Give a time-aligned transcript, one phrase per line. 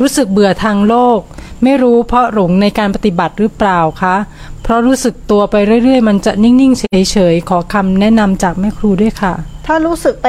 [0.00, 1.18] รู้สึกเบื่อทางโลก
[1.64, 4.16] ไม่รู้เพราะหลงในการปฏิบัติหรือเปล่าคะ
[4.62, 9.32] เพราะรู้สึกตัวไปเรื่อย ๆ มันจะนิ่ง ๆ เฉย ๆ ขอคำแนะนำจากแม่ครูด้วยค่ะ
[9.66, 10.26] ถ้ารู้สึกไป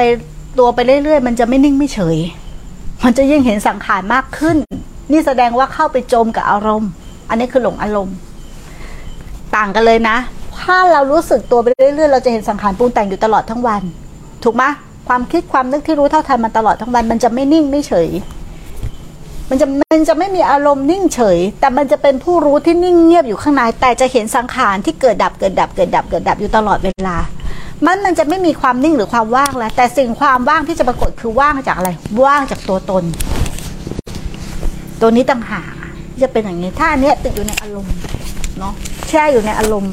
[0.58, 2.18] ตัวไปเรื่อย ๆ มันจะไม่นิ่งไม่เฉย
[3.04, 4.56] มันจะยิ่งเห็นสังขารมากขึ้น
[5.12, 6.90] นี่แสดงว่าเข้าไปจมกับอารมณ์
[7.28, 8.16] อันนี้คือหลงอารมณ์
[9.56, 10.16] ต่างกันเลยนะ
[10.62, 13.82] ถ้าเรารู้สึกตัวไปเรื่อยๆ เราจะเห็นสังขารปรุงแต่งอยู่ตลอดทั้งวัน
[14.44, 14.62] ถูกไหม
[15.08, 18.08] ความคิดความนึกที่รู้เท่าทันมันตลอดทั้งวัน มันจะไม่นิ่งไม่เฉย
[19.50, 27.16] มันจะมันจะไม่มีอารมณ์นิ่งเฉย แต่มันจะเป็นผู้รู้ที่นิ่งเงียบอยู่ข้างใน แต่จะเห็นสังขารที่เกิดดับเกิดดับเกิดดับเกิดดับอยู่ตลอดเวลา
[27.86, 31.90] มันมันจะไม่มีความนิ่งหรือความว่างแล้วแต่สิ่งความว่างที่จะปรากฏคือว่างจากอะไร
[32.24, 33.04] ว่างจากตัวตน
[35.00, 35.70] ตัวนี้ต่างหาก
[36.22, 37.92] จะเป็นอย่างนี้ถ้าอันเนี้ยติดอยู่ในอารมณ์
[38.58, 38.72] เนาะ
[39.08, 39.92] แช่อยู่ในอารมณ์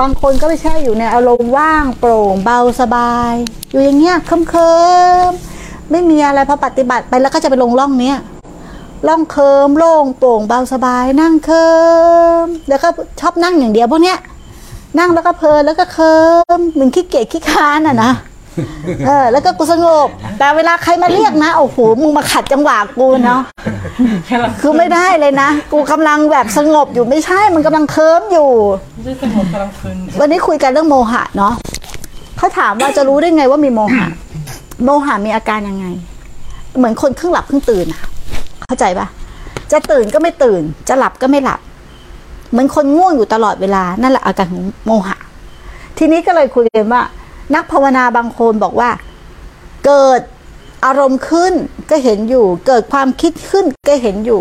[0.00, 3.32] บางคนก็ไปแช่อยู่ในอารมณ์ว่างโปร่งเบาสบาย
[3.70, 4.74] อยู่อย่างเงี้ยเคลิ้มเคลิ้
[5.28, 8.16] มๆไม่มีอะไรพอปฏิบัติไปแล้วก็จะไปลงร่องเนี้ย
[9.08, 11.66] ร่องเคลิ้มโล่งโปร่งเบาสบาย นั่งเคลิ้
[12.44, 12.88] มแล้วก็
[13.20, 14.18] ชอบนั่งอย่างเดียวพวกเนี้ย
[14.98, 16.14] นั่งแล้วก็เพลินแล้วก็เคลิ้
[16.56, 18.12] มเหมือนขี้เกียจขี้คร้านอะนะ
[19.06, 23.40] เออแล้วก็กูสงบ แต่เวลาใครมาเรียกนะโอ้โหมึงมาขัดจังหวะกูเนาะ
[24.60, 28.50] คือไม่ได้เลยนะ กูกำลังแบบสงบอยู่ไม่ใช่มันกำลังเคลิ้มอยู่
[29.04, 31.54] ไม่สงบกำลังเพลินวันนี้คุยกันเรื่องโมหะเนาะ
[32.38, 34.06] เขาถามว่าจะรู้ได้ไงว่ามีโมหะ
[34.84, 35.86] โมหะมีอาการยังไง
[36.76, 38.02] เหมือนคนครึ่งหลับครึ่งตื่นอะ
[38.66, 39.06] เข้าใจปะ
[39.72, 41.60] จะตื่นก็ไม่ตื่น จะหลับก็ไม่หลับ
[42.50, 45.16] เหมือนคนง่วงอยู่ตลอดเวลา นั่นแหละอาการของโมหะ
[45.98, 47.02] ทีนี้ก็เลยคุยกันว่า
[47.54, 48.90] นักภาวนาบางคนบอกว่า
[49.86, 50.20] เกิด
[50.84, 51.52] อารมณ์ขึ้น
[51.90, 54.40] ก็เห็นอยู่ เกิดความคิดขึ้นก็เห็นอยู่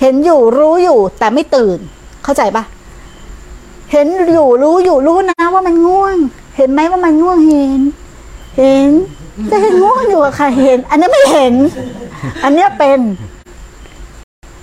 [0.00, 1.78] เห็นอยู่รู้อยู่แต่ไม่ตื่น
[2.24, 2.64] เข้าใจปะ
[3.92, 6.16] เห็นอยู่รู้อยู่รู้นะว่ามันง่วง
[6.56, 7.80] เห็นไหมว่ามันง่วงเห็น
[8.58, 8.90] เห็น
[9.50, 11.54] ก็เห็นง่วงอยู่อะค่ะเห็น อันนี้ไม่เห็น
[12.44, 12.98] อันเนี้ยเป็น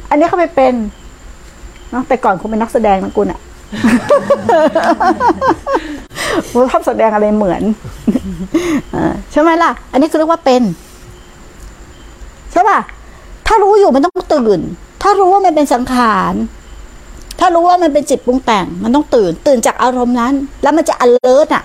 [0.09, 0.73] อันนี้เขาไม่เป็น
[1.91, 3.39] เนาะแต่ก่อนคงเป็นนักแสดงนะกุณอะ
[6.51, 7.63] กูชอบแสดงอะไรเหมือน
[8.93, 8.95] อ
[9.31, 10.61] ใช่ไหมล่ะ อันนี้คือเรียกว่าเป็น
[12.51, 12.79] ใช่ป่ะ
[13.47, 14.59] ถ้ารู้อยู่มันต้องตื่น
[15.01, 16.33] ถ้ารู้ว่ามันเป็นสังขาร
[17.39, 20.33] ถ้ารู้ว่ามันเป็นจิตปรุงแต่ง มันต้องตื่น ตื่นจากอารมณ์นั้น
[20.63, 21.63] แล้วมันจะ alert อะ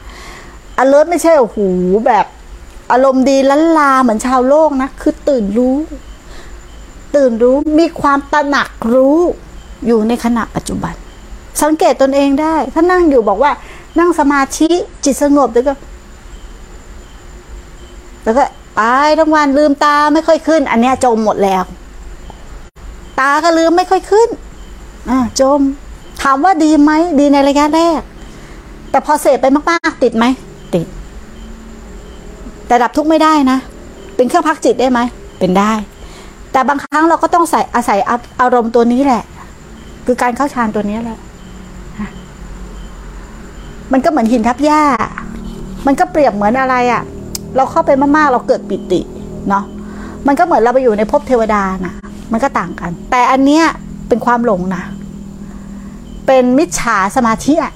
[0.82, 1.58] alert ไม่ใช่โอ้โห
[2.06, 2.26] แบบ
[2.92, 5.76] อารมณ์ดีล้นลาเหมือนชาวโลกนะ คือตื่นรู้
[7.16, 9.18] ตื่นรู้มีความตระหนักรู้
[9.86, 10.94] อยู่ในขณะปัจจุบัน
[11.62, 13.52] สังเกตตนเองได้ ถ้านั่งอยู่บอกว่า
[13.98, 14.70] นั่งสมาธิ
[15.04, 15.72] จิตสงบแล้วก็
[18.24, 18.80] แล้วก็ไป
[19.18, 21.62] ทั้งวันลืมตาไม่ค่อยขึ้น อันเนี้ยจมหมดแล้ว
[23.20, 24.28] ตาก็ลืมไม่ค่อยขึ้น
[25.10, 25.60] อ่าจม
[26.22, 28.00] ถามว่าดีไหมดีในระยะแรก
[28.90, 30.24] แต่พอเสพไปมากๆติดไหม
[30.74, 30.86] ติด
[32.66, 33.58] แต่ดับทุกข์ไม่ได้นะ
[34.16, 35.00] เป็นเครื่องพักจิตได้ไหม
[35.38, 35.72] เป็นได้
[36.52, 37.98] แต่บางครั้งเราก็ต้องใส่อาศัย
[38.40, 39.22] อารมณ์ตัวนี้แหละ
[40.06, 41.18] คือการเข้าฌานตัวนี้แหละ
[42.00, 42.10] ฮะ
[43.92, 44.82] มันก็เหมือนหินทับหญ้า
[45.86, 47.02] มันก็เปรียบเหมือนอะไรอะ่ะ
[47.56, 49.00] เราเข้าไปมากๆ เราเกิดปิติ
[49.48, 49.64] เนาะ
[50.26, 51.94] มันก็เหมือนเราไปอยู่ในภพเทวดานะ
[52.32, 53.64] มันก็ต่างกัน แต่อันเนี้ย
[54.08, 54.82] เป็นความหลงนะ
[56.26, 57.72] เป็นมิจฉาสมาธิอะ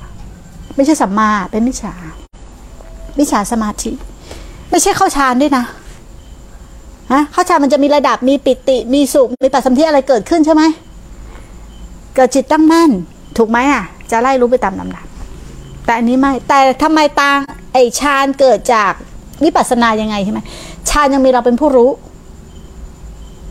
[0.76, 1.94] ไม่ใช่สัมมา เป็นมิจฉา
[3.18, 3.90] มิจฉาสมาธิ
[4.70, 5.64] ไม่ใช่เข้าฌานด้วยนะ
[7.12, 10.62] ฮะเข้าฌานมันจะมีระดับมีปิติ มีสุข มีปัสสัมผัสอะไรเกิดขึ้นใช่ไหม
[12.14, 12.91] เกิดจิตตั้งมั่น
[13.38, 15.06] ถูกไหมอะ จะไล่รู้ไปตามลำดับ
[15.84, 17.38] แต่อันนี้ไม่ แต่ทำไมตาง
[17.72, 18.92] ไอฌานเกิดจาก
[19.44, 20.41] วิปัสสนายังไงใช่ไหม
[20.91, 21.91] ฌานยังมีเราเป็นผู้รู้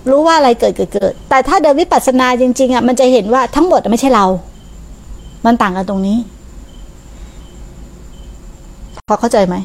[0.10, 4.26] รู้ว่าอะไรเกิดเกิดเกิด แต่ถ้าเดินวิปัสสนาจริง ๆอะมันจะเห็นว่าทั้งหมดไม่ใช่เรา
[5.46, 6.18] มันต่างกันตรงนี้
[9.08, 9.56] พอเข้าใจไหม